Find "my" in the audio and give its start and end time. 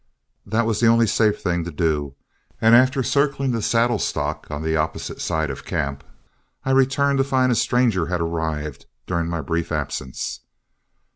9.29-9.41